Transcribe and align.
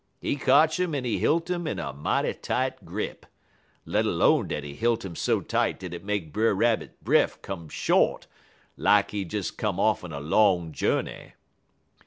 He 0.19 0.35
kotch 0.35 0.79
'im 0.79 0.95
en 0.95 1.05
he 1.05 1.19
hilt 1.19 1.47
'im 1.51 1.67
in 1.67 1.77
a 1.77 1.93
mighty 1.93 2.33
tight 2.33 2.83
grip, 2.85 3.23
let 3.85 4.03
'lone 4.03 4.47
dat 4.47 4.63
he 4.63 4.73
hilt 4.73 5.05
'im 5.05 5.15
so 5.15 5.41
tight 5.41 5.79
dat 5.79 5.93
it 5.93 6.03
make 6.03 6.33
Brer 6.33 6.55
Rabbit 6.55 7.03
breff 7.05 7.39
come 7.43 7.69
short 7.69 8.25
lak 8.77 9.11
he 9.11 9.23
des 9.23 9.51
come 9.55 9.79
off'n 9.79 10.11
a 10.11 10.19
long 10.19 10.71
jurney. 10.71 11.33